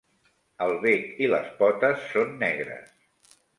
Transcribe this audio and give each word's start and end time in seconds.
El 0.67 0.73
bec 0.85 1.05
i 1.27 1.29
les 1.35 1.53
potes 1.61 2.09
són 2.15 2.35
negres. 2.43 2.99